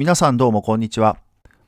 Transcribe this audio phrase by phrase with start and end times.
[0.00, 1.18] 皆さんどうもこんにちは。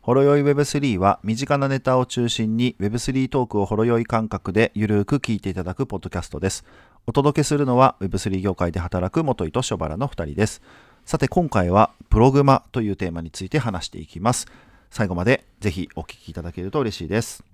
[0.01, 6.65] ほろよい Web3 は身近なネタを中心に Web3 トークをほろよい感覚でゆるーく聞いていただくポッドキャストです。
[7.07, 10.63] お届けするのは Web3 業界で働く元井と諸原の2人です。
[11.05, 14.47] さて今回はプログマというテーマについて話していきます。
[14.89, 17.45] 最後までぜひお聞きいただけると嬉しいです。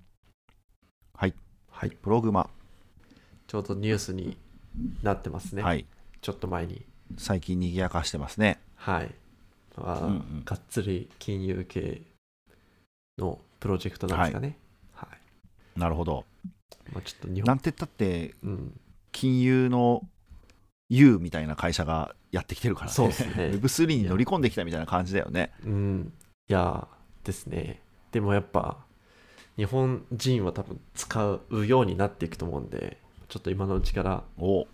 [1.13, 1.33] はい。
[1.69, 2.49] はい、プログマ。
[3.47, 4.37] ちょうどニュースに
[5.03, 5.61] なってますね。
[5.61, 5.85] はい。
[6.21, 6.85] ちょっと前に。
[7.17, 8.61] 最近賑やかしてますね。
[8.75, 9.13] はい。
[9.77, 12.01] まあうんうんがっつり金融系
[13.17, 14.57] のプロジェクトなんですかね。
[14.93, 15.07] は
[15.75, 15.79] い。
[15.79, 16.25] なるほど。
[16.93, 18.79] まあ、ちょっと日本、なんて言ったってうん、
[19.11, 20.03] 金融の
[20.89, 22.93] U みたいな会社がやってきてるからね。
[22.93, 25.51] そうですね Web3 に乗り込んできたみたいな感じだよね。
[25.63, 26.13] うん、
[26.47, 27.81] いやーですね。
[28.11, 28.77] でもやっぱ、
[29.55, 34.67] 日本人は多分使うようになっていくと思うんで、ちょっと今のうちからお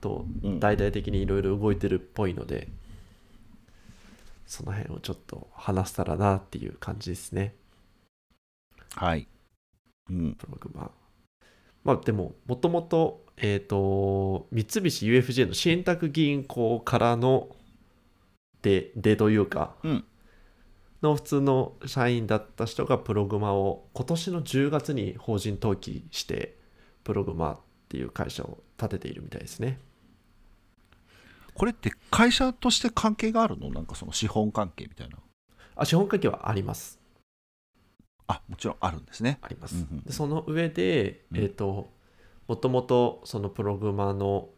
[0.00, 2.68] とうん大々的にいろいろ動いてるっぽいので、
[4.50, 7.54] その辺をちょっと話せたらなっていう感じですね。
[8.96, 9.28] はい。
[10.10, 10.34] うん。
[10.34, 10.90] プログマ。
[11.84, 17.54] まあでも、もともと、えっ、と、三菱 UFJ の信託銀行からの
[18.62, 20.04] で、でというか、うん
[21.00, 26.58] の普通の社員だった人がプログマを今年の10月に法人登記して、
[27.04, 29.78] プログマっていう会社を立てているみたいですね。
[31.60, 33.68] これって会社として関係があるの？
[33.68, 35.18] なんかその資本関係みたいな。
[35.76, 36.98] あ、資本関係はあります。
[38.26, 39.38] あ、もちろんあるんですね。
[39.42, 39.74] あります。
[39.74, 41.90] うんうんでその上で、うんえっ、と、
[42.48, 44.48] もともとそのプログマの、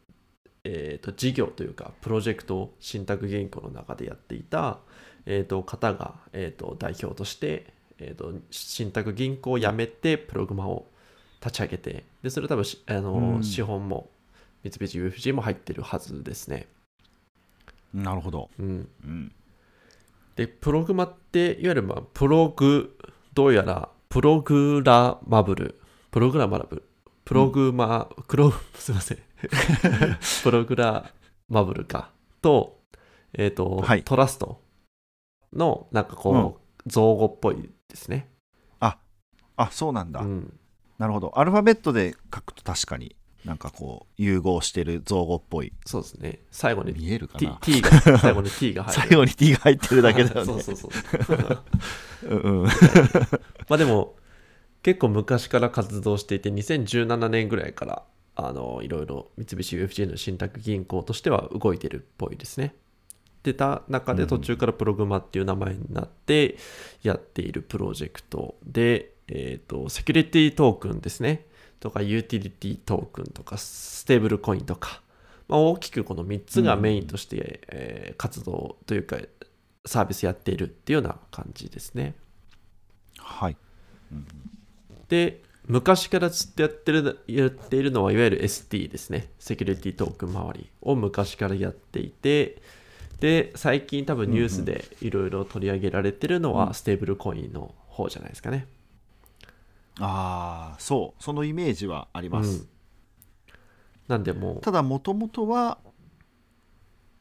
[0.63, 4.79] えー、と事業というか、プロジェクトを信託銀行の中でやっていた、
[5.27, 7.67] えー、と方が、えー、と代表として、
[7.99, 10.87] えー、と信託銀行を辞めて、プログマを
[11.41, 14.09] 立ち上げて、でそれ多分しあの、うん資本も
[14.63, 16.69] 三菱 UFJ も入ってるはずですね。
[17.93, 18.51] なるほど。
[18.59, 19.33] うん、うん。
[20.37, 22.97] で、プログマって、いわゆる、まあ、プログ、
[23.35, 25.81] どうやら、プログラマブル、
[26.11, 26.83] プログラマブル、
[27.25, 29.19] プログマ、クロ、 すいません。
[30.43, 31.13] プログラ
[31.49, 32.11] マブルか。
[32.41, 32.81] と、
[33.35, 34.61] えっ、と、はいトラスト
[35.53, 38.33] の、なんかこう、造語っぽいですね。
[39.57, 40.21] あ、そうなんだ。
[40.21, 40.59] うん。
[40.99, 41.39] なるほど。
[41.39, 45.73] アルファベットで書くと確かになんかこう融合してる造語っぽい。
[45.85, 46.41] そうですね。
[46.51, 49.03] 最後に見えるかな？T が、最後に T が入る。
[49.09, 50.45] 最後に T が入ってるだけだよね。
[50.45, 50.91] そうそうそう。
[52.29, 52.67] うんうん。
[52.67, 52.73] ま
[53.71, 54.15] あでも
[54.83, 58.03] 結構昔から活動していて2017年ぐらいから
[58.35, 62.75] あのいろいろ三菱 UFJ の信託銀行としては動いてるっぽいですね。
[63.43, 66.57] でた中で途中からプログマっていう名前になって
[67.03, 71.45] やっているプロジェクトで、えー、とセキュリティトークンですね
[71.83, 75.03] とかユーティリティトークンとかステーブルコインとか、
[75.49, 79.17] まあ、大きくこの3つがメインとして、えー活動というか
[79.85, 82.15] サービスやっているっていうような感じですね。
[83.19, 83.57] はい。
[85.09, 89.31] で昔からずっとやってるやっているのはいわゆる ST ですね。
[89.41, 92.63] セキュリティトークン周りを昔からやっていて
[93.19, 98.69] で最近多分ニュースでいろいろ取り上げられてるのはステーブルコインの方じゃないですかね、
[99.99, 101.23] ああ、そう。
[101.23, 102.61] そのイメージはあります。
[102.61, 102.69] うん。
[104.09, 105.79] なんでもうただ、もともとは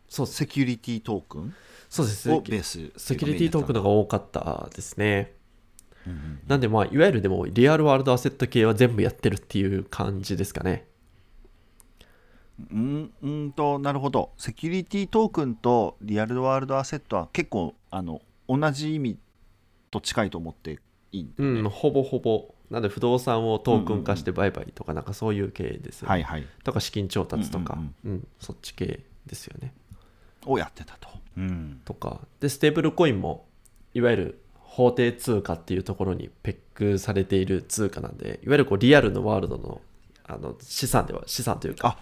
[0.07, 1.55] そうセキュリティトークン
[1.89, 2.29] そうです。
[2.31, 2.91] をベース。
[2.97, 5.33] セキュリティトークンのが多かったですね。
[6.05, 10.87] うんうんなんでまあいわゆるでもリアルワールドアセット系は全部やってるっていう感じですかね。
[12.71, 14.31] うんうんとなるほど。
[14.37, 19.17] セキュリティトークンとリアルワールドアセットは結構あの同じ意味
[19.91, 20.79] と近いと思って
[21.11, 26.47] いいんね、うんほぼほぼなんで不動産をトークン化して売買とかなんかそういう系ですよね、はいはい。
[26.63, 28.27] とか資金調達とか、ううんん。
[28.39, 29.73] そっち系ですよね。
[30.45, 32.21] をやってたと、うん、とか。
[32.39, 33.45] でステーブルコインも
[33.93, 39.81] いわゆる法定通貨っていうところにペックされている通貨なんでいわゆるこうリアルのワールドの
[40.23, 41.97] あの資産では資産というか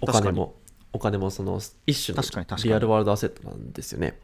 [0.00, 0.56] お金も
[0.92, 2.22] お金もその一種の
[2.64, 4.18] リアルワールドアセットなんですよね。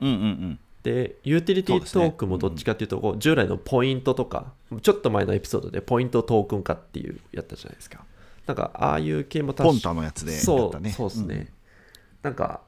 [0.00, 4.52] うんうんうんでユーティリティトークンもどっちかっていうとこう従来のポイントとか
[4.82, 8.04] ちょっと前のエピソードでポイントトークン化っていうやったじゃないですか。
[8.46, 10.38] なんかああいう系も確かポンタのやつでね。
[10.38, 11.48] そうですね、
[12.22, 12.60] なんか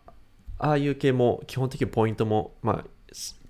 [0.59, 2.85] ああいう系も基本的にポイントもまあ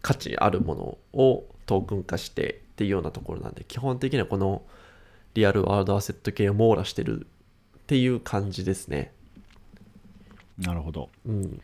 [0.03, 4.63] 価値あるものをトークン化してっていうようなところなんで基本的にはこの
[5.35, 7.29] リアルワールドアセット系を網羅してる
[7.79, 9.13] っていう感じですね。
[10.59, 11.11] なるほど。
[11.25, 11.63] うん。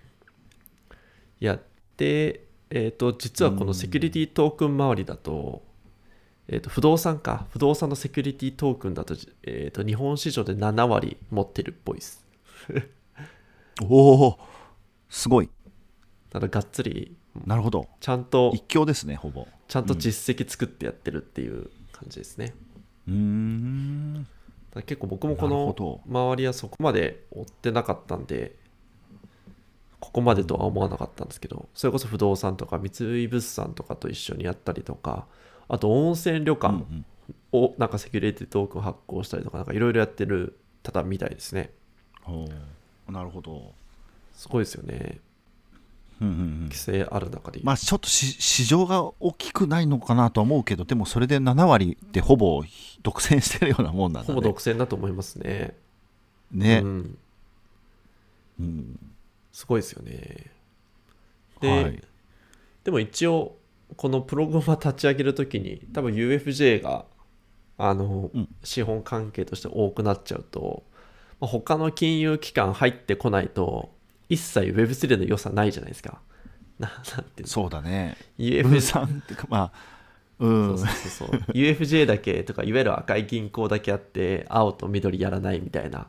[1.41, 1.63] やっ
[1.97, 5.63] てえっ、と実はこのセキュリティトークン周りだと,、
[6.49, 7.47] えー、と不動産か。
[7.51, 12.27] 不動産のセキュリティトークンだと,、えー、と日本市場で7割持ってるっぽいです。
[13.83, 14.39] おお
[15.11, 15.51] すごい。
[16.31, 17.15] だからがっつり
[17.47, 17.89] なるほど。
[18.01, 19.47] ちゃんと一強ですねほぼ。
[19.69, 22.55] ちゃんと実績作ってやってるっていう感じですね、
[23.07, 24.27] うーん。
[24.87, 26.01] 結構僕もこのど。
[26.07, 28.57] 周りはそこまで追ってなかったんで
[30.03, 32.91] ここまでとは思わなかったんですけどそれこそ不動産とか三
[33.23, 35.27] 井物産とかと一緒にやったりとか
[35.69, 36.85] あと温泉旅館
[37.53, 41.71] をなんかセキュリティトークン発行したりとかなんかいろいろやってる方みたいですね。
[43.09, 43.73] なるほど。
[44.35, 45.21] すごいですよね。
[46.21, 46.61] うんうんうん。
[46.65, 52.65] 規制ある中で、まあちょっとし市場が大きくないのかなとは思うけどでもそれで7割ってほぼ
[53.03, 54.35] 独占してるようなもんなんだね。
[54.35, 55.77] ほぼ独占だと思いますね。
[56.51, 57.19] ね、うん、
[58.59, 59.12] うん
[59.53, 60.51] すごいですよね。
[61.61, 62.03] で、はい。
[62.85, 63.57] でも一応
[63.97, 67.05] このプログラマ立ち上げるときに多分 UFJ が
[67.79, 68.49] あの、うん。
[68.65, 70.83] 資本関係として多くなっちゃうと、
[71.41, 73.93] まあ他の金融機関入ってこないと
[74.29, 76.21] 一切 Web3 の良さないじゃないですか。
[76.79, 77.47] ななんていうの？
[77.49, 78.17] そうだね。
[78.39, 79.73] UFJ 分散ってかまあ
[80.39, 80.79] うん。
[80.79, 81.41] そうそうそうそう。
[81.53, 86.09] UFJ だけとかいわゆる赤い銀行だけあって青と緑やらないみたいな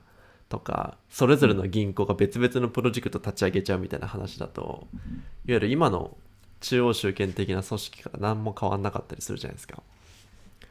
[0.53, 5.01] とかそれぞれの銀行が別々のプロジェクト立ち上げちゃうみたいな話だといわ
[5.45, 6.15] ゆる今の
[6.59, 9.81] 中央集権的な組織から何も変わんなかったりするじゃないですか。
[9.81, 10.67] っ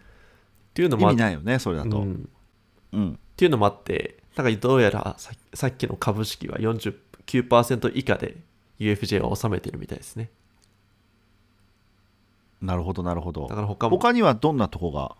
[0.72, 2.28] ていうのも意味ないよねそれだと、うん。
[2.92, 3.10] うん。
[3.14, 8.36] っていうのもあってだからどうやらささっきの株式は49%以下で
[8.78, 10.30] UFJ は収めてるみたいですね。
[12.60, 13.48] なるほどなるほど。
[13.48, 15.16] だから他も他にはどんなとこが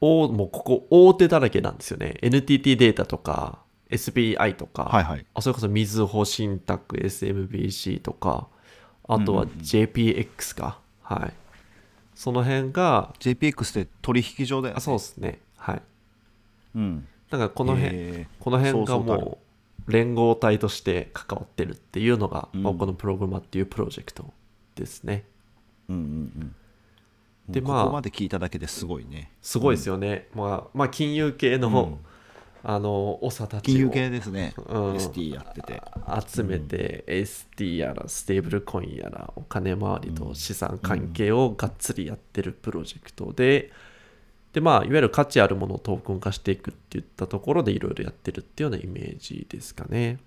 [0.00, 2.18] おもうここ大手だらけなんですよね。
[2.22, 3.60] NTT データとか
[3.90, 5.26] SBI とか、はいはい。
[5.34, 8.48] あそれこそみずほ信託 SMBC とか
[9.08, 9.60] あとはうんうんうん。
[9.60, 11.32] JPX か、はい。
[12.14, 14.78] その辺が JPX って取引所だよね。
[14.78, 15.38] あそうですね。
[15.56, 15.82] はい。
[16.74, 17.08] うん。
[17.30, 19.38] だからこの辺、へこの辺がも
[19.86, 22.62] う連合体として関わってるっていうのが、うん。
[22.62, 24.32] まあこのプログラマっていうプロジェクト
[24.74, 25.24] ですね。
[25.88, 26.54] ーうんうんうん
[27.48, 27.82] でまあ。
[27.84, 29.32] ここまで聞いただけですごいね。
[29.40, 31.98] すごいですよね、まあ、まあ金融系の、うん。
[32.68, 33.74] あの長たちを。
[33.74, 34.94] 金融系ですね、うん。
[34.94, 35.80] ST やってて。
[36.26, 43.70] 集めて ST やらステーブルコインやらお金回りと資産関係をがっつりやってるプロジェクトで、
[44.52, 50.18] でまあいわゆる価値あるものをトークン化していくっていったところでいろいろやってるっていうようなイメージですかね。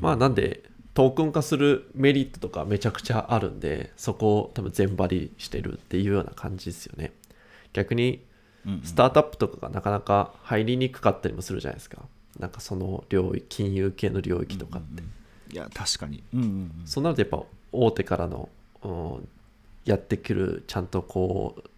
[0.00, 0.64] まあなんで
[0.94, 7.12] トークン化するメリットとかめちゃくちゃあるんでそこを多分全張りしてるっていうような感じですよね。
[7.72, 8.24] 逆に
[8.66, 12.02] うんうんスタートアップとかがなかなか入りにくかったりもするじゃないですか。
[12.38, 15.02] なんかその領域、金融系の領域とかって。
[15.52, 17.42] いや確かにうんうんうんそうなるとやっぱ
[17.72, 18.48] 大手からの、
[18.82, 19.28] うん
[19.86, 21.70] やってくるちゃんとこう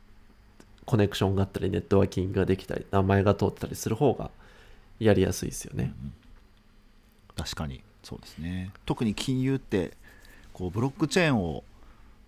[0.85, 4.31] コネクションがあったりネットワーキングができたり名前が通ってたりする方が
[4.99, 5.95] やりやすいですよね。
[7.37, 9.93] 確かにそうですね特に金融って
[10.53, 11.65] こうブロックチェーンを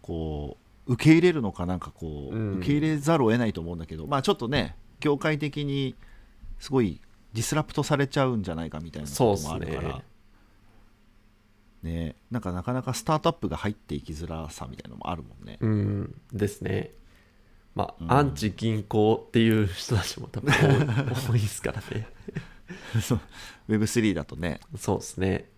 [0.02, 0.56] こ
[0.86, 5.94] う受け入れるのかなんかこう、うん受け入れざるを得ないと思うんだけどまあちょっとね業界的に
[6.58, 7.00] すごい
[7.32, 10.02] ディスラプトされちゃうんじゃないかみたいなそうことですねもあるから。
[11.82, 15.58] ねなんかなかなかスタートアップが入っていきづらさみたいなのもあるもんね。
[15.60, 16.93] うんですね。
[17.74, 22.08] まあ、うんアンチ銀行っていう人たちも多分多い 多いですからね。
[23.02, 23.20] そう
[23.69, 24.60] Web3 だとね。
[24.76, 25.50] そうですね。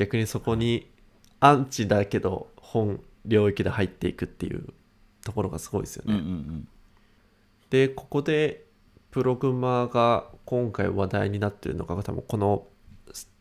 [0.00, 0.90] 逆にそこに
[1.40, 4.64] アンチだけど本領域で入っていくっていう
[5.22, 6.20] ところがすごいですようんね。
[6.20, 6.68] うんうん。
[7.68, 8.64] でここで
[9.10, 12.66] プログマが今回話題になってるのが多分この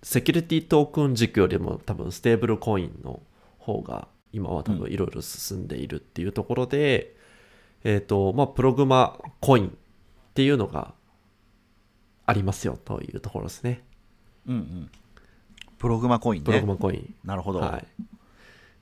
[0.03, 3.21] セキュリティトークン軸よりも多分ステーブルコインの
[3.57, 7.15] 方が今は多分いろいろ進んでいるっていうところで、
[7.85, 9.71] えっ、とまあプログマコインっ
[10.33, 10.93] ていうのが
[12.25, 13.81] ありますよというところですね。
[14.45, 14.91] うんうん
[15.79, 16.73] プログマコインプログね。
[16.73, 17.59] マコイン、なるほど。
[17.59, 17.85] はい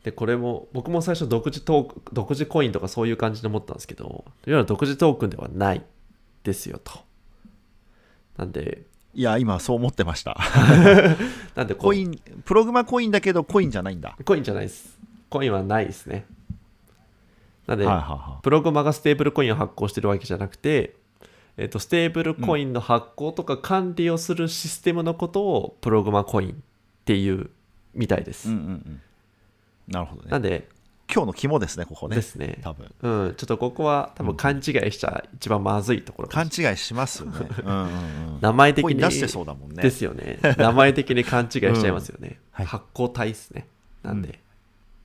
[0.04, 5.84] でこれも僕も最初独自トーク独自コインとかそういう感じで思ったんですけどいわゆる独自トークンではない
[6.44, 7.02] ですよと
[8.38, 10.38] なんでいや、今そう思ってました。
[11.56, 14.16] なんでコイン、プログマコインだけどコインじゃないんだ。
[14.24, 15.00] コインじゃないです
[15.30, 16.26] コインはないですね
[17.66, 20.96] なんで、はいはいはプログマがステーブルコインを発行してるわけじゃなくて、
[21.58, 26.64] えっとステーブルコインの発行とか管理をするシステムのことをプログマコイン
[27.08, 27.50] っていう
[27.94, 28.52] みたいです、い。
[28.52, 29.02] うんうんうん。
[29.88, 30.30] なるほどね。
[30.30, 30.68] なんで
[31.10, 32.18] 今日の肝ですね、ここね。
[32.18, 32.92] ですね多分。
[33.02, 37.48] うん、ちょっとここは多分勘違いしちゃ一番まずいところかもしれない勘違いしますよね。
[37.64, 38.38] うんうんうん。
[38.42, 39.82] 名前的に出してそうだもんね。
[39.82, 43.68] ですよね名前的に勘違いしちゃいますよね、はい発行体ですね
[44.04, 44.36] なんで、うん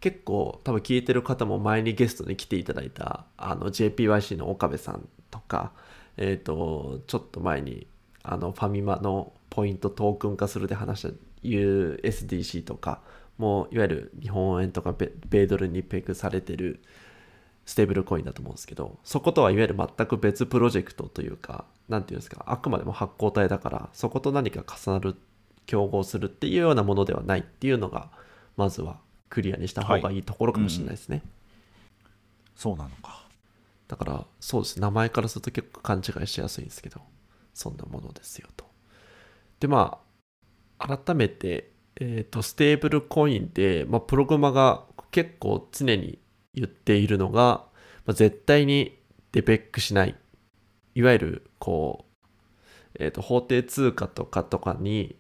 [0.01, 5.71] 結構多分聞いてる方も前にゲストに来ていただいたあの JPYC の岡部さんとか
[6.17, 7.87] えっ、とちょっと前に
[8.25, 13.01] あのファミマのポイントトークン化するで話した USDC とか
[13.39, 16.81] もういわゆる日本円とか米米ドルにペグされてる
[17.65, 25.17] ステーブルコインだと思うんですけどそことはいわゆる全く別プロジェクトというかなんていうんですかあくまでも発行体だからそこと何か重なる
[25.67, 28.11] 競合するっていうようなものではないっていうのが
[28.57, 30.19] まずはクリアにした方がい。
[30.19, 31.23] いところかもしれないですね、
[32.55, 33.27] そうなのか。
[33.89, 34.81] だからそうです。
[34.81, 37.01] 名前からすると結構勘違いしやすいんですけど
[37.55, 38.67] そんなものですよと。
[39.61, 40.12] でまあ
[40.83, 46.19] 改めて、えー、とステーブルコインで、まあ、プログマが結構常に
[46.55, 47.65] 言っているのが、
[48.05, 48.99] まあ、絶対に
[49.31, 50.17] デペックしない
[50.95, 55.17] いわゆるこう、えー、と法定通貨とかとかに、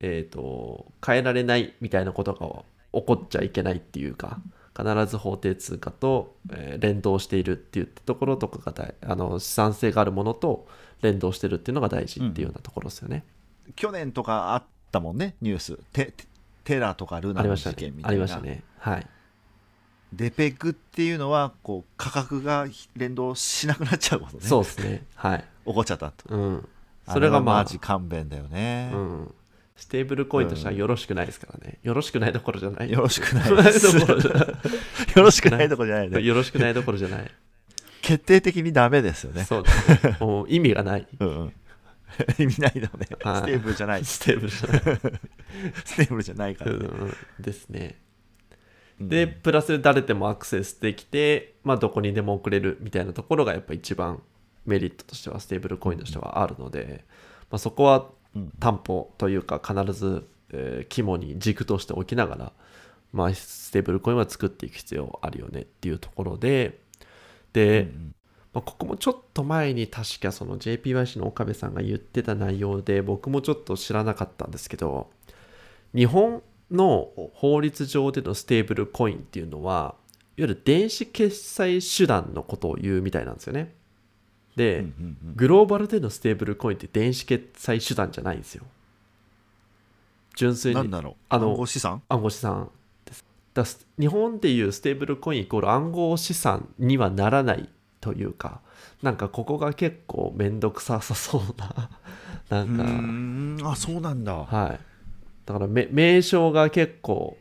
[0.00, 4.40] えー、と変えられないみたいなことが起こっちゃいけないっていうか
[4.76, 10.66] 必ず法定通貨と、えー連動しているっていうところとかが大あの資産性があるものと
[11.02, 13.24] 連動してるっていうのが大事っていうようなところですよね。
[13.76, 16.26] 去年とかあったもんねニューステテ
[16.64, 18.02] テラとかルナの事件み。
[18.02, 18.62] たいなありましたね。
[18.78, 19.06] はい。
[20.12, 25.06] デペグっていうのはこう価格が連動しなくなっちゃうことねそうですね。
[25.14, 25.44] はい。
[25.66, 26.68] 起こっちゃったとうん。
[27.08, 29.34] それがまああマジ勘弁だよね、うん。
[29.74, 31.78] ステーブルコインとしてはよろしくないですからね。
[31.82, 32.90] よろしくないどころじゃない。
[32.90, 37.30] よろしくないですどころじゃよろしくないとこじゃないね よろしくないどころじゃない。
[38.02, 40.16] 決定的にダメですよねそうですね。
[40.20, 41.06] もう意味がない。
[41.18, 41.52] うん
[42.18, 43.03] う ん意味ないのね。
[43.03, 44.04] はい ステーブルじゃない。
[44.04, 44.82] ステーブルじゃない。
[45.84, 48.00] ステーブルじゃない からね、うんですね。
[49.00, 49.08] うん。
[49.08, 54.22] で、プラス誰でもアクセスできて、まあ、どこにでも送れるみたいなところがやっぱ一番
[54.66, 57.04] メリットとしてはステーブルコインとしてはあるので、
[57.50, 58.50] まあ、そこはうん。
[58.60, 62.52] 担保というか必ず、えー肝に軸として置きながら、
[63.12, 66.80] まあ、ステーブルコインは作っていく必要あるよねっていうところで
[67.52, 68.14] で、うん
[68.54, 75.10] まあ、ここもちょっと前に確かその JPYC の岡部さんが言ってた内容で僕もちょっと知らなかったんですけど
[75.94, 79.96] 日本の法律上でのステーブルコインっていうのは
[80.36, 83.74] いわゆる電子決済手段のことを言うみたいなんですよね。
[84.56, 84.84] で、
[85.34, 88.64] グローバルでのステーブルコインって電子決済手段じゃないんですよ。
[90.34, 92.02] 純粋にあの暗号資産？
[92.08, 92.70] 暗号資産
[93.04, 93.24] です。
[93.52, 97.68] だす日本でいうステーブルコインイコール暗号資産にはならない
[98.02, 98.60] というか
[99.00, 101.88] なんかここが結構めんどくささそうな
[102.50, 104.34] なうんかあそうなんだ。
[104.34, 104.80] はい。
[105.46, 107.38] だからめ名称が結構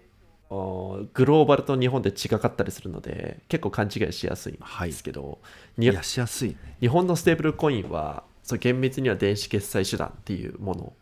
[0.50, 5.40] おグローバルと日本で違かったりするので結構勘違いしやすいんですけど、
[5.78, 6.78] にいやしやすいね。
[6.80, 10.94] 日本のステーブルコインはそう厳密には電子決済手段っていうもの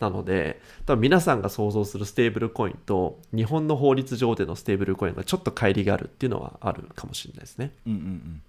[0.00, 7.72] なので多分皆さんが想像するステーブルコインと日本の法律上でのステーブルコインがちょっと乖離があるっていうのはあるかもしれないですね。
[7.86, 8.42] うんうんうん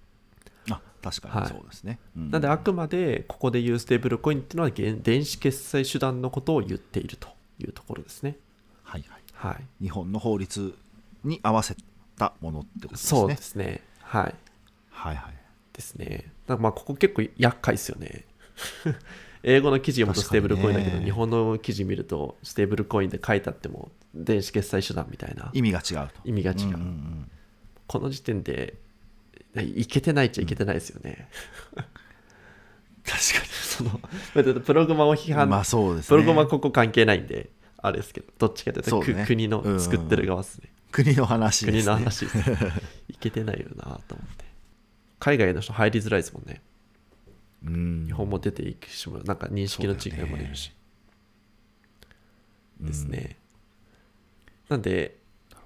[0.70, 8.36] あ確かはいにそうですね、うんなんであくまでここで言うステーブルコインっていうのは現電子決済手段のことを言っているというところですね。
[8.82, 9.84] はいはいはい。
[9.84, 10.74] 日本の法律
[11.24, 11.76] に合わせ
[12.16, 13.82] たものってことですねそうですね。
[14.00, 14.34] はい。
[14.90, 15.34] はいはい
[15.72, 16.32] ですね。
[16.46, 18.24] だからまあここ結構厄介ですよね。
[19.44, 26.58] 英語の記事読むとステーブルコインだけど、ね日本の記事見るとステーブルコインで書いてあっても電子決済手段みたいな意味が違うと意味が違う。
[26.58, 27.30] んんん
[27.86, 28.74] この時点で
[29.56, 31.28] いけてないっちゃいけてないですよね。
[33.04, 33.90] 確その
[34.34, 40.70] だってプログマを批判、かにまあそうですねプログマはここ関係ないんで、あれですけど、どっちかというと、そうねく国の作ってる側ですね。
[40.92, 42.72] 国の話で国すねの話です、ね。
[43.08, 44.44] いけてないよなと思って。
[45.18, 46.62] 海外の人入りづらいですもんね。
[47.64, 50.72] うん日本も出ていくしもなんか認識の違いもあるし、
[52.80, 53.36] ですね、
[54.68, 55.16] なんで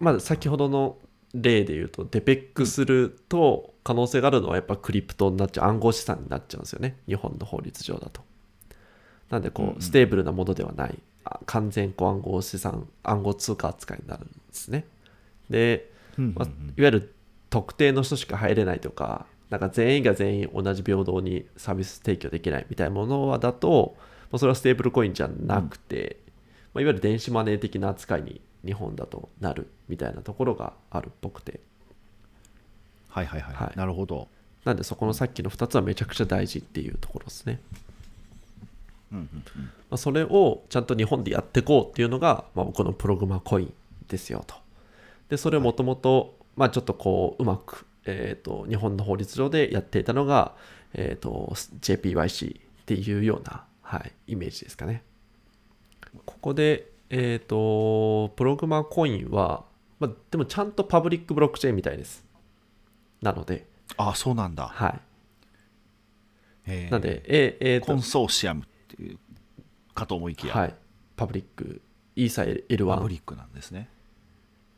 [0.00, 0.98] まず先ほどの
[1.34, 6.96] 例で言うとデペッグすると可能性があるのはやっぱクリプトになっちゃう暗号資産になっちゃうんですよね。
[7.06, 8.22] 日本の法律上だと。
[9.30, 10.98] なんでこうステーブルなものではない。
[11.24, 14.84] あ完全こう暗号資産暗号通貨扱いになるんですね。
[15.48, 17.14] でまあ、いわゆる
[17.50, 23.96] 特定の人しか入れないとかなんか全員が全員同じ平等にサービス提供できないみたいなものはだと、
[24.30, 26.18] まあ、それはステーブルコインじゃなくて、
[26.72, 31.60] まあ、いわゆる電子マネー的な扱いに日本だとなるみたいなところがあるっぽくて
[33.12, 33.78] はいはいはい、はい。
[33.78, 34.28] なるほど、
[34.64, 37.60] なんでそこのさっきの2つはめちゃくちゃ大事っていうところですね、
[39.12, 39.62] うんうんうん。
[39.62, 43.74] まあ、それをちゃんと日本でやっていこうっていうのが、まあ、このプログマコイン
[44.08, 44.56] ですよと。
[45.28, 50.54] でそれをもともとまあちょっとこううまくえー、と日本の法律上でやっていたのが、
[50.94, 55.02] えー、と JPYC っていうような、はい、イメージですかね。
[56.26, 59.64] ここで、えー、とプログマコインは、
[59.98, 62.24] まあ、でもちゃんとパブリックブロックチェーンみたいです。
[63.22, 64.66] なので、あそうなんだ。
[64.68, 65.00] はい。
[66.64, 67.86] へーなんで、えーえーと。
[67.86, 69.18] コンソーシアムっていう
[69.94, 70.74] かと思いきや、はい、
[71.16, 71.80] パブリック、
[72.16, 73.88] イーサ L1 パブリックなんですね。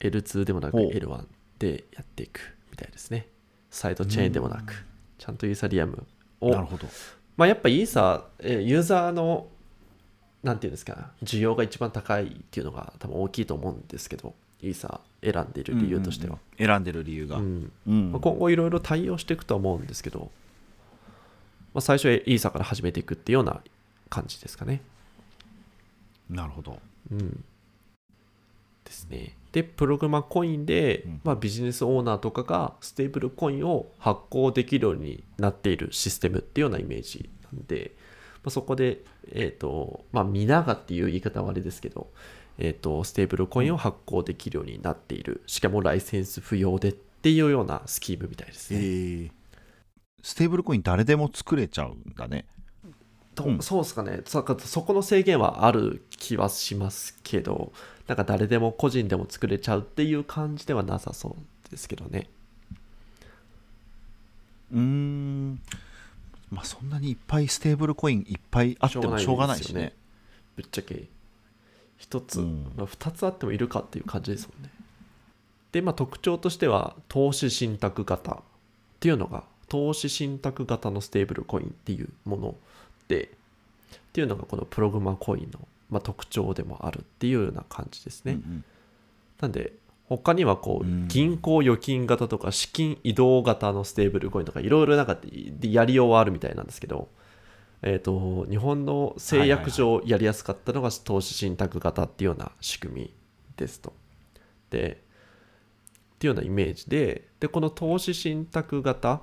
[0.01, 0.91] L2 でもなくほう。
[0.91, 1.27] L1
[1.59, 3.29] でやっていくみたいですね。
[3.71, 4.85] サイドチェーンでもなく。
[5.19, 6.07] ちゃんとイーサリアム
[6.41, 6.51] を。
[6.51, 6.87] なるほど。
[7.37, 9.49] まあ、やっぱイーサーユーザーの、
[10.43, 16.35] なんていうんですか、需要が一番高いっていうのが多分大きいと思うんですけど、イーサー選んでいる理由としては。
[16.35, 20.31] うんうんうん選んでる理由が、うんうんまあ今後いろいろ対応していくとは思うんですけど、
[21.75, 23.61] まあ、最初はイーサーから始めていくっていうような
[24.09, 24.81] 感じですかね。
[26.31, 26.79] なるほど
[27.11, 27.45] うん。
[28.85, 29.37] ですね。
[29.53, 37.93] で、プログマコインで、うんまあ、ビジネスオーナーとかがステーブルコインを発行できるようになっているシステムっていうようなイメージなんで、
[38.45, 39.01] まあ、そこで、
[39.33, 42.09] えっ、と、まあ、皆がっていう言い方はあれですけど、
[42.59, 48.85] えっ、と、ステーブルコインを発行できるようになっている、しかもライセンス不要でっていうようなスキームみたいですえね。
[48.85, 49.31] ー
[50.23, 52.47] ステーブルコイン誰でも作れちゃうんだね。
[53.35, 53.63] とうん。
[53.63, 54.23] そうですかね。
[54.25, 57.73] そそこの制限はある気はしますけど
[58.07, 62.29] なんか誰でも個人でも作れちゃうっていう感じではなさそうですけどね。
[64.73, 65.61] うーん。
[66.51, 69.93] まあそんなにいっぱいステーブルコインいっぱいあってもしょうがないしね。
[70.57, 71.09] ぶっちゃけ
[71.97, 72.73] 一つ、うん。
[72.77, 74.71] まあ、二つあってもいるかっていう感じですもんね。
[75.73, 78.39] でまあ特徴としては投資信託型っ
[79.01, 82.55] ていうのが投資信託型のステーブルコインっていうもの
[83.09, 85.59] でっていうのがこのプログマコインの、
[85.91, 88.65] まあ、特徴でもあるっていうような感じですね、うんうん。
[89.41, 89.73] なんで
[90.09, 91.09] 他にはこううん。
[91.09, 95.19] 銀行預金型とか資金移動型のステーブルコインとかいろいろなんか
[95.61, 97.09] やりようはあるみたいなんですけど、
[97.87, 103.15] えー、と日本の制約上やりやすかったのが投資信託型っていうような仕組み
[103.57, 103.93] ですと。
[104.71, 105.03] で
[106.15, 109.21] っていうようなイメージででこの投資信託型、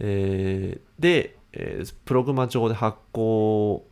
[0.00, 3.86] えーで、えープログマ上で発行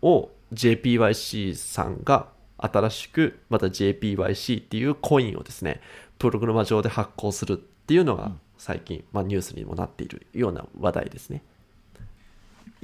[0.00, 5.82] を JPYC さんが新しくまた JPYC っていうコインをですね
[6.18, 11.42] プログラマ上で発行するっていうのが最近、まあ、ニュースにもなっているような話題ですね。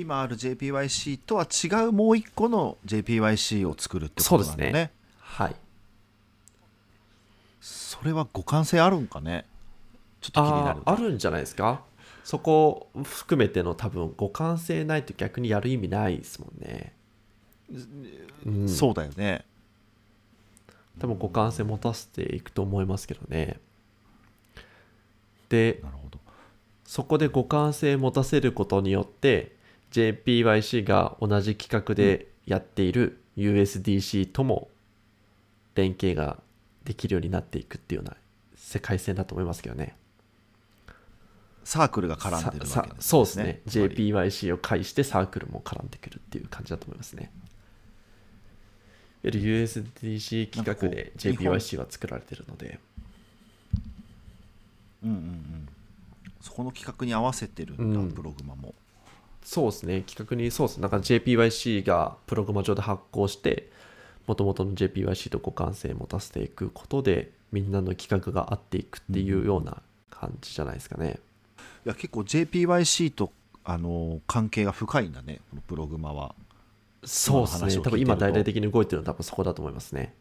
[0.01, 4.91] 今ある JPYC とは違うもう一個の JPYC を作るってことなんだそうですね。
[5.19, 5.57] はい。
[7.61, 9.45] それは互換性あるんかね？
[10.21, 10.81] ちょっと気になる。
[10.85, 11.83] あるんじゃないですか？
[12.25, 16.95] そこ含めての多分互換性ないと逆にやる意味ないですもんね。
[18.47, 19.45] うん、そうだよね。
[20.99, 23.59] 多分互換性持たせていくと思いますけどね。
[25.49, 26.19] で、なるほど。
[26.85, 29.57] そこで互換性持たせることによって
[29.91, 34.69] JPYC が同じ企画でやっている USDC とも
[35.75, 36.39] 連携が
[36.85, 38.17] できるようになっていくっていうような
[38.55, 39.97] 世界線だと思いますけどね。
[41.65, 43.61] サークルが絡んでるわけですさねさそうですね。
[43.67, 47.31] JPYC を介してサークルも絡んでくるっていう感じだと思いますね。
[49.23, 52.81] いわゆる USDC 企画で JPYC は作られてるので、
[55.05, 55.69] うんうんうん。
[56.41, 58.13] そこの企画に合わせてるんだ、うん。
[58.13, 58.75] プログマも
[59.43, 63.71] そうですね、企画にそうですね、なんか JPYC がプログマ上で発行して、
[64.27, 71.19] もともとの JPYC と互換性を持たせていくことで、みんなの企画が合っていくっていうような感じじゃないですかね。
[71.85, 73.33] いや結構 JPYC と
[73.65, 75.41] あの関係が深いんだね。
[75.51, 76.35] このプログマは。
[77.05, 80.15] そうですね、多分今大々的に動いてるのは多分そこだと思いますね。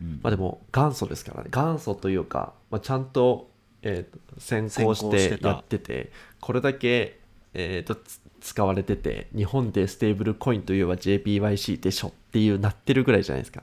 [0.00, 0.20] うん。
[0.22, 1.50] まあでも元祖ですからね。
[1.52, 3.50] 元祖というか、まあ、ちゃんと,、
[3.84, 7.20] えーと先行ししてやっててこれだけ、
[7.54, 13.62] えーとつ使われてて日本でステーブルコインといえば JPYC でしょっていうなってるぐらいじゃないですか。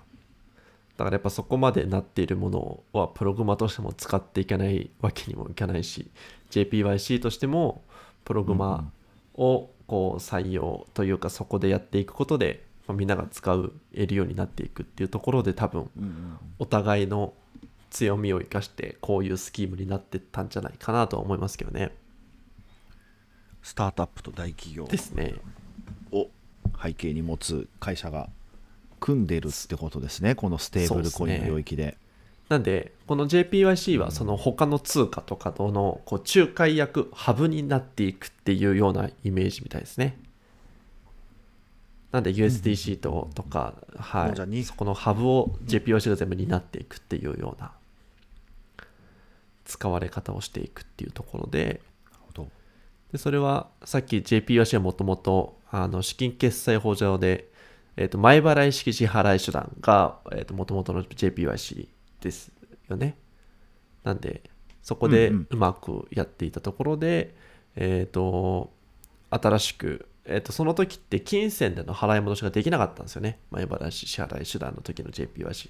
[0.98, 6.10] だからやっぱそこまでなっているものはプログマとしても使っていかないわけにもいかないし
[6.50, 7.84] JPYC としても
[8.26, 8.92] プログマ
[9.36, 15.90] をこう採用というかそこでやっていくことで、まあ、みんなが使う得るようになっていくっていうところで多分
[16.58, 17.34] お互いの
[17.92, 21.96] 強みを生かしてこういうスキームになってったんじゃないかなとは思いますけどね。
[23.62, 25.36] スタートアップと大企業ですね。
[26.12, 26.30] を
[26.82, 28.30] 背景に持つ会社が
[29.00, 31.98] 組んでるってことですねこのステーブルコインの領域で
[32.50, 40.18] なんでこの JPYC はその他の通貨とかとのこう仲介役ハブになっていくっていうようなイメージみたいですね。
[42.12, 47.72] なんで USDC ととか、はい、もうじゃあにそこのハブを JPYC が全部担っていくっていうような
[49.72, 51.82] 使われ方をしていくっていうところで、
[53.12, 57.50] でそれはさっき JPYC はもともとあの資金決済法上で、
[57.98, 60.18] えー、と前払い式支払い手段が
[60.54, 61.88] もともとの JPYC
[62.22, 62.52] です
[62.88, 63.18] よね。
[64.04, 64.44] なんで
[64.82, 67.36] そこでうんうんうまくやっていたところで、
[67.76, 68.72] えっ、と
[69.30, 73.40] 新しく、えー、とその時って金銭での払い戻しができなかったんですよね。
[73.52, 75.70] 前払い支払い手段の時の JPYC。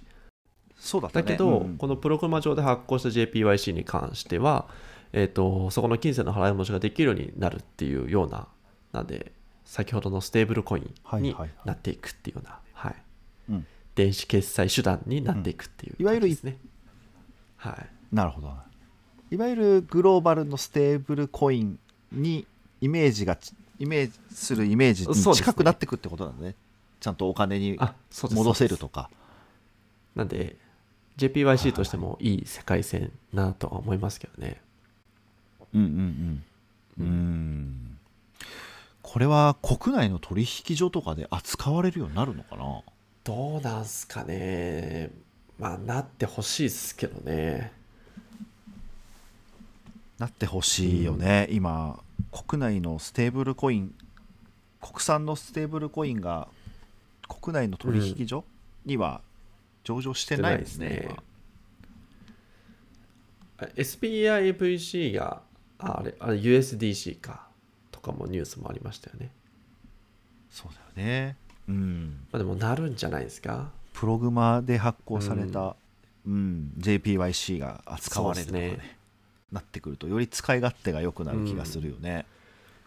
[0.82, 1.24] そうだったね。
[1.24, 4.68] だけど、うんこのプログラマ上で発行した JPYC に関しては、
[5.14, 8.48] えー、とそこの金銭の払い戻しができるようになるっていうような
[8.92, 9.32] なんで
[9.64, 12.96] 先ほどのステーブルコインになっていくっていうような、はい。
[13.52, 13.68] うん。
[13.94, 16.04] 電子決済手段になっていくっていううん。
[16.04, 16.58] いわゆるですね、
[17.58, 17.90] はい。
[18.12, 18.52] なるほど。
[19.30, 21.78] いわゆるグローバルのステーブルコイン
[22.12, 22.48] に
[22.82, 26.56] イメージがちイメージするイメージに近くなってくってことなんだね。
[27.00, 27.80] ちゃんとお金に
[28.32, 29.10] 戻せるとか。
[30.16, 30.58] なんで
[31.18, 34.62] JPYC としてもいい世界線なとは思いますけどね、
[35.74, 36.44] うんうん
[37.00, 37.06] うん。
[37.06, 37.98] うん。
[39.02, 42.82] これは国内の取引所とかで扱われるようになるのかな？
[43.24, 45.12] どうなんすかね。
[45.60, 47.72] まあなってほしいですけどね。
[50.18, 52.00] なってほしいよね、今
[52.32, 53.94] 国内のステーブルコイン
[54.80, 56.48] 国産のステーブルコインが
[57.28, 58.44] 国内の取引所
[58.86, 59.22] には
[59.84, 61.12] 上場してないですね,、してな
[63.68, 64.08] いですね。
[64.10, 65.42] SBIVC が
[65.80, 67.48] ああれあれ USDC か
[67.92, 69.32] とかもニュースもありましたよね、
[70.50, 71.38] そうだよね。
[71.68, 72.26] うん。
[72.32, 73.72] まあ、でもなるんじゃないですか。
[73.94, 75.76] プログマで発行された、
[76.26, 76.74] うん。
[76.78, 78.98] JPYC が扱われるとかねね。
[79.52, 82.26] なってくるとより使い勝手が良くなる気がするよね、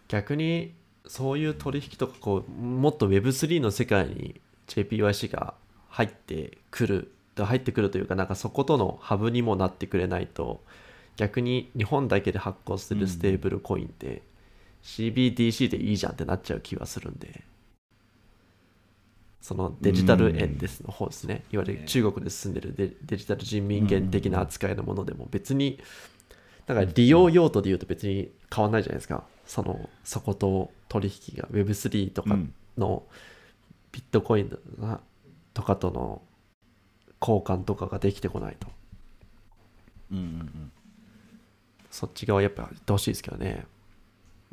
[0.07, 0.73] 逆に
[1.07, 5.53] そういう取引とかこうもっと Web3 の世界に JPYC が
[5.95, 10.61] 入ってくる入ってくるというかなんかそことのハブにもなってくれないと
[11.15, 14.21] 逆に日本だけで発行するステーブルコインって
[14.83, 17.45] CBDC でいいじゃんってなっちゃう気はするんで
[19.39, 21.43] そのデジタル円ですの方ですね。
[21.51, 25.79] いわゆる中国で進んでるデデジタル人民元的な扱いのものでも別に
[26.65, 29.23] だから利用用途で言うと別に変わんないじゃないですか。
[29.45, 32.53] そのそこと取引が Web3 とかうん。
[32.77, 33.03] の
[33.91, 34.99] ビットコインが
[35.55, 36.21] とかとの
[37.19, 38.67] 交換とかができてこないと。
[40.11, 40.71] うんうんうん
[41.89, 43.65] そっち側やっぱやってほしいですけどね。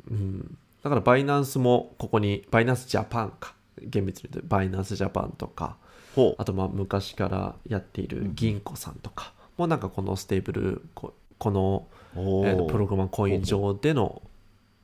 [0.09, 0.57] うん。
[0.81, 3.53] だからバイナンスもここにバイナンスジャパンか。
[3.81, 5.75] 厳密に言うとバイナンスジャパンとか。
[6.15, 6.35] ほう。
[6.37, 9.33] あとまあ昔からやっている銀行さんとか。
[9.57, 11.85] もなんかこのステーブルここの
[12.15, 14.21] えーとプログラマコイン上での、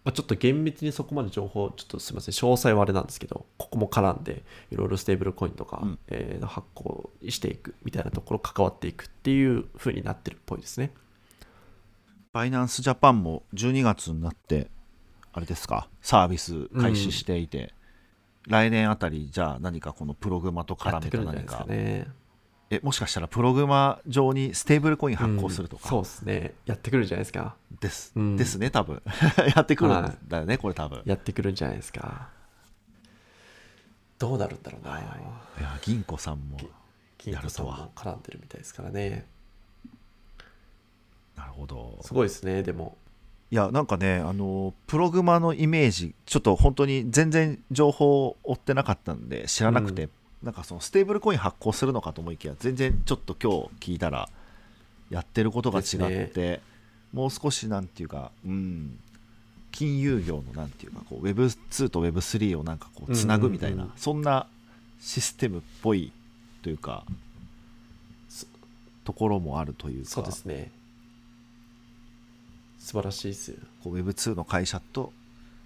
[0.10, 4.42] まあ、ちょっと厳密にそこまで情報ちょっとすみません詳細はあれなんですけどここも絡んで
[4.72, 6.00] いろいろステーブルコインとか、うん。
[6.08, 10.92] えー発行していくみたいなところ関わっていくっていう風になってるっぽいですね。
[12.32, 14.72] バイナンスジャパンも12月になって
[15.34, 17.74] あれですかサービス開始していて、
[18.48, 21.58] 来年あたりじゃあ何かこのプログマとや絡める何か。
[21.58, 22.08] かね
[22.72, 26.54] えもしかしたらプログマ上にステーブルコイン発行するとか、うんそうですね。
[26.66, 27.56] やってくるんじゃないですか。
[27.80, 28.38] です、うん。
[28.38, 29.02] ですね多分。
[29.56, 31.02] やってくるんはいだよね、これ多分。
[31.06, 32.30] やってくるんじゃないですか。
[34.20, 35.04] どうなるんだろうな、い
[35.62, 36.58] や銀行さんも
[37.26, 37.78] やるとは。
[37.78, 39.26] も絡んでるみたいですからね。
[41.36, 42.00] なるほど。
[42.04, 42.98] すごいですねでも。
[43.52, 50.10] いやなんかねあのプログマのイメージちょっと本当に全然情報を追ってなかったんで知らなくて、
[50.44, 54.30] なんかそのステーブルコイン発行するのかと思いきや全然ちょっと今日聞いたら
[55.10, 59.00] やってることが違って、ですもう少しなんていうかうん
[59.72, 63.88] 金融業のなんていうかこう Web2 と Web3 をなんかこうつなぐみたいな、うんうん。
[63.88, 64.48] うんそんな
[65.00, 66.12] システムっぽい
[66.62, 67.06] というか
[69.06, 70.72] ところもあるというかそうですね。
[72.78, 73.58] 素晴らしいですよ。
[73.84, 75.12] こう Web2 の会社と、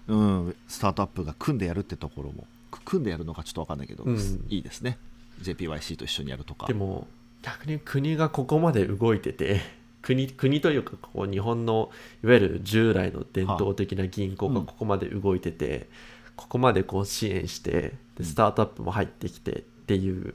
[0.08, 2.48] うん、スタートアップが組んでやるってところもく
[2.84, 4.46] 組んでやるのかちょっと分かんないけど、うん。
[4.50, 4.98] いいですね。
[5.42, 6.68] JPYC と一緒にやるとか。
[6.68, 7.08] でも
[7.42, 9.62] 逆に国がここまで動いてて
[10.02, 11.92] 国国というかこう日本の
[12.24, 14.66] いわゆる従来の伝統的な銀行がうん。
[14.66, 15.90] ここまで動いてて、
[16.36, 20.34] ここまでこう支援してでスタートアップも入ってきてっていう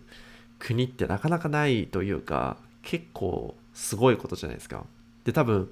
[0.58, 4.84] 国ってなかなかないというか結構すごいことじゃないですか。
[5.24, 5.70] で多分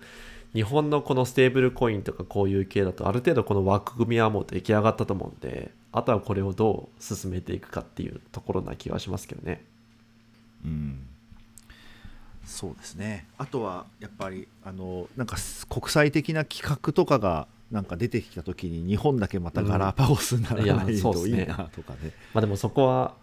[0.54, 9.64] 日本のこのステーブルコインとかこういう系だとある程度この枠組みはもう出来上がったと思うんであとはこれをどう進めていくかっていうところな気がしますけどね。
[10.62, 11.06] うん。
[12.44, 13.26] そうですね。
[13.38, 15.38] あとはやっぱりあのなんか
[15.70, 22.12] 国際的な企画とかがなんか出てきた時に日本だけまたガラパゴスにならないといいなとかね。
[22.34, 23.14] まあでもそこは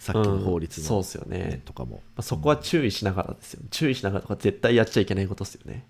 [0.00, 5.86] さっきの法律うんそうのっすよね面とかも、まあ、そこは注意しながらですよ、注意しながらとか絶対やっちゃいけないことですよね。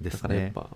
[0.00, 0.70] ですね、だからやっぱ、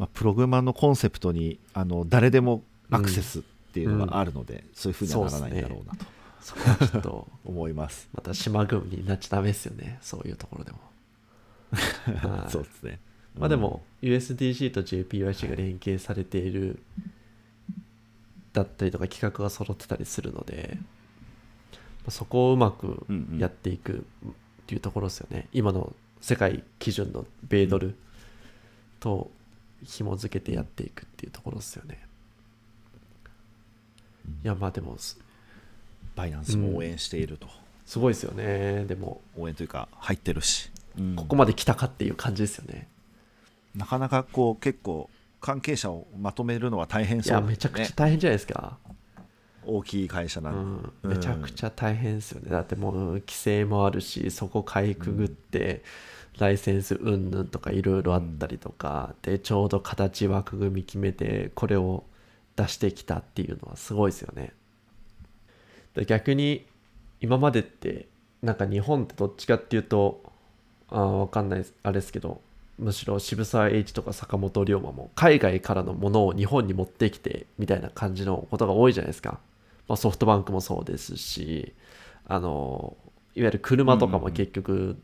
[0.00, 3.42] まあ、プログラマーのコンセプトにあの誰でもアクセスっ
[3.74, 6.06] ていうのがあるので、そういうふうにはならないんだろうなと。
[6.40, 7.28] そこはちょっと。
[7.44, 8.08] 思います。
[8.14, 9.98] また島国になっちゃダメですよね。
[10.00, 10.78] そういうところでも。
[12.16, 12.50] はい。
[12.50, 12.98] そうですね。
[13.38, 16.82] まあでも USDC と JPYC が連携されている
[18.54, 20.86] だったりとか企画が揃ってたりするので、ま
[22.06, 23.38] あそこをうまくうんうん。
[23.38, 24.32] やっていくっ
[24.64, 27.96] ていうところですよね、今の世界基準の米ドル
[28.98, 29.30] と
[29.84, 31.98] 紐付けてやっていくっていうところですよね、
[34.44, 35.18] いやまあでもす
[36.14, 37.48] バイナンスも応援していると、
[37.86, 38.84] すごいですよね。
[38.86, 41.16] でも応援というか入ってるし、うん。
[41.16, 42.88] ここまで来たかっていう感じですよね、
[43.74, 45.08] なかなかこう結構
[45.40, 47.32] 関係者をまとめるのは大変いそう。
[47.32, 48.76] だねやめちゃくちゃ大変じゃないですか、
[49.64, 50.92] 大きい会社なうん。
[51.02, 52.50] で、ん、めちゃくちゃ大変ですよね。
[52.50, 55.82] だってもう規制もあるしそこかいくぐって、
[56.40, 62.04] ライセンス云々とかいろいろあったりとか、でちょうど形枠組み決めてこれを
[62.56, 64.52] 出してきたっていうのはすごいですよね。
[65.94, 66.64] で逆に
[67.20, 68.08] 今までって
[68.42, 70.22] なんか日本ってどっちかっていうと
[70.88, 71.74] あーわかんないです。
[71.82, 72.40] あれですけど
[72.78, 79.38] むしろ渋沢栄一とか坂本龍馬も海外からのものを日本に持ってきてみたいな感じのことが多いじゃないですか、
[79.86, 81.74] まあ、ソフトバンクもそうですし
[82.26, 82.96] あの
[83.34, 84.96] いわゆる車とかも結局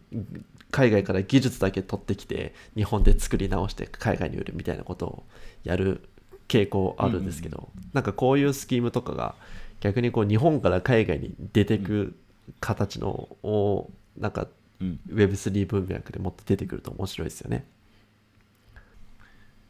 [0.70, 5.24] 海外から技術だけ取ってきて日本で作り直して海外に売るみたいなことを
[5.64, 6.08] やる
[6.48, 9.34] 傾向あるんですけど、なんかこういうスキームとかが
[9.80, 12.16] 逆にこう日本から海外に出てく
[12.60, 14.46] 形のをなんか
[14.80, 17.64] うん、Web3 文脈でもっと出てくると面白いですよね。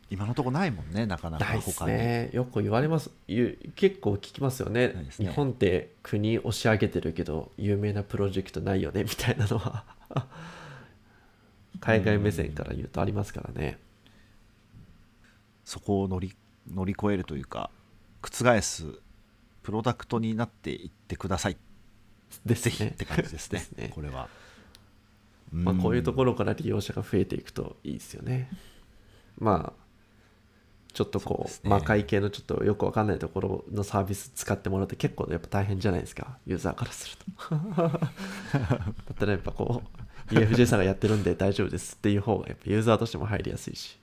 [0.08, 2.30] 今のところないもんねなかなか他に、ね。
[2.32, 3.10] よく言われます。
[3.74, 4.88] 結構聞きますよね。
[4.88, 5.06] ね。
[5.18, 9.84] 日本って国押し上げてるけど有名なプロジェクトないよねみたいなのは
[11.80, 13.78] 海外目線から言うとありますからね。
[15.64, 16.34] そこを乗り
[16.72, 17.70] 乗り越えるというか
[18.22, 18.86] 覆す
[19.62, 21.56] プロダクトになっていってください。
[22.44, 22.70] ですね。
[22.70, 23.66] ぜひって感じですね。
[23.76, 23.92] ね。
[23.94, 24.28] これは、
[25.52, 28.50] まあ、こういうとろころから利用者が増えていくといいですよね。
[29.38, 29.86] まあ
[30.92, 31.70] ちょっとこうね。
[31.70, 36.38] 魔界系のちょっとよくわかんないところのサービス使ってもらって結構やっぱ大変じゃないですか。
[36.46, 37.50] ユーザーからすると。
[37.52, 37.90] だ
[39.12, 43.98] ったらやっぱこう EFJ さんがやってるんで大丈夫ですっていう方がやっぱユーザーとしても入りやすいし。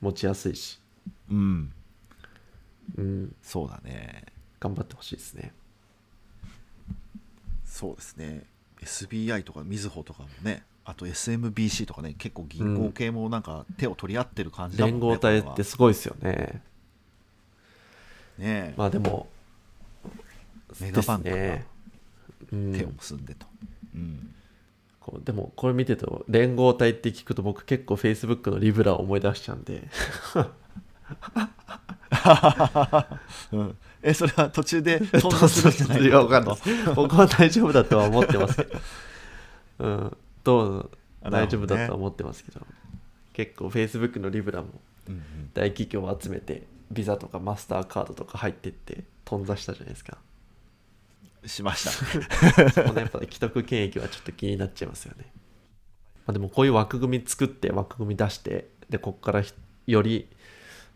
[0.00, 0.78] 持ちやすいし、
[1.30, 1.72] うん。
[2.96, 4.26] うん、そうだね。
[4.60, 5.52] 頑張ってほしいですね。
[7.64, 8.44] そうですね。
[8.80, 10.62] SBI とかみずほとかもね。
[10.84, 12.14] あと SMBC とかね。
[12.16, 16.62] 結構銀行系もなんか手を取り合ってる感じだもんね、連合体ってすごいですよね。
[18.38, 19.28] ねまあでも
[20.80, 21.34] メガバンクが
[22.78, 23.46] 手を結んでと、
[23.94, 24.34] うん
[25.08, 29.88] こうでもこれ見てると連合体って聞くと僕結構 Facebook のリブラを思い出しちゃうんで。
[33.52, 33.76] うん。
[34.02, 36.02] えそれは途中で飛んだするんじゃない。
[36.02, 36.04] で
[36.56, 36.94] す。
[36.94, 38.78] 僕は大丈夫だとは思ってますけど、
[39.78, 40.90] うん、どう
[41.22, 42.60] 大丈夫だとは思ってますけど。
[43.32, 44.68] 結構 Facebook のリブラも
[45.54, 50.18] 大企業を集めてビザとかマスターカードとか入ってって頓挫したじゃないですか
[51.48, 51.90] しました。
[52.70, 55.32] そこのやっぱ既得権益はちょっと気になっちゃいますよね。
[56.26, 59.54] まあ、でもこういう枠組み作って枠組み出してでここからひ
[59.86, 60.28] より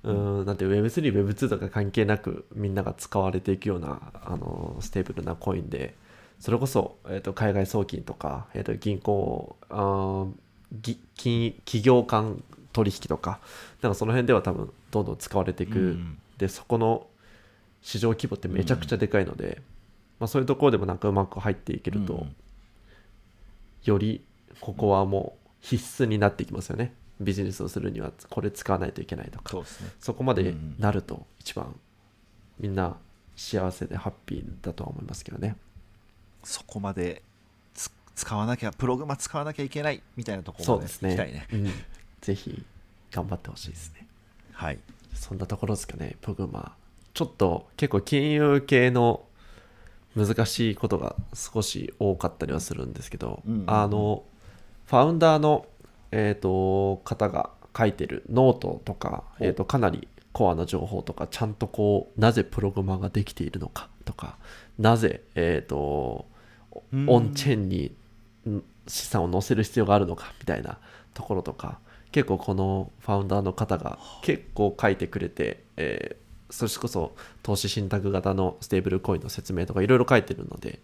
[0.05, 5.95] うーんなんて Web3、Web2 とか関係なくみんなが使われていくようなあのステーブルなコインで
[6.39, 10.33] それこそ、えー、と海外送金とか、えー、と銀行あー
[10.73, 13.41] ぎ金企業間取引とか
[13.81, 16.19] なんかその辺では多分どんどん使われていく、うん。
[16.39, 17.07] でそこの
[17.83, 19.63] 市場規模ってめちゃくちゃでかいので、
[20.23, 22.37] まあ、そういうところでもなんかうまく入っていけると、うん。
[23.83, 24.23] より
[24.61, 26.95] ここはもう必須になっていきますよね。
[27.21, 29.51] ビジネスをするにはこれ使わないといけないとか。
[29.51, 29.91] そうですね。
[29.99, 31.75] そこまでうんなると一番
[32.61, 32.97] みんな
[33.35, 35.57] 幸せでハッピーだとは思いますけどね。
[36.45, 37.23] そこまで
[37.75, 41.17] つ使わなきゃプログマ使わなきゃいけないみたいなところまでそうですね。
[41.17, 41.49] 行きたいね。
[41.53, 41.71] うん、
[42.21, 42.65] ぜひ
[43.11, 44.07] 頑張ってほしいですね。
[44.53, 44.79] はい。
[45.15, 46.77] そんなところですかねプグマ。
[47.13, 49.25] ちょっと結構金融系の
[50.17, 53.71] 難しいことが少し多かったりはするんですけど、うんうんうん。
[53.71, 54.25] あの
[54.87, 55.67] ファウンダーの、
[56.11, 64.37] えー、と方が書いてるノートとか、えー、とかなりコアな情報とかちゃんとこうなぜプログマができているのかとか
[64.79, 66.27] なぜ、えー、と
[66.93, 67.09] うん。
[67.09, 67.95] オンチェーンに
[68.49, 70.79] ん資産を載せる必要があるのかみたいな
[71.15, 71.79] ところとか
[72.11, 76.22] 結構このファウンダーの方が結構書いてくれて、えー
[76.53, 80.81] それこそ投資信託型のステーブルコインの説明とかいろいろ書いてるので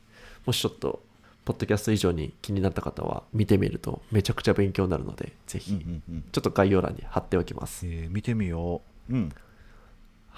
[0.46, 1.02] もしちょっと
[1.44, 6.24] ポッドキャスト以上に気になった方は見てみるとめちゃくちゃ勉強になるのでぜひ、うんうんうん。
[6.33, 9.12] ちょっと概要欄に貼っておきます、えー見てみよう。
[9.12, 9.33] うん。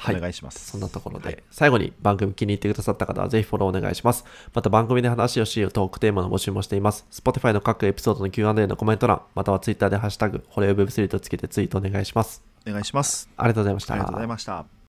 [0.01, 0.17] はい。
[0.17, 0.71] お願いします。
[0.71, 1.43] そんなところで、はい。
[1.51, 4.25] 最後に番組気に入ってくださった方はぜひフォローお願いします。
[4.55, 7.07] また番組で話をしようトークテーマの募集もしています。
[7.11, 12.43] Spotify の各エピソードの Q&A のコメント欄、または Twitter でハッシュタグ、ホレオ Web3 とつけてツイートお願いします。
[12.67, 13.29] お願いします。
[13.37, 13.95] ありがとうございました。
[13.95, 14.80] ありがとうございました